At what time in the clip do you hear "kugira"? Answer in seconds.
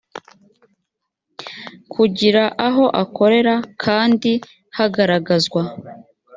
1.93-2.43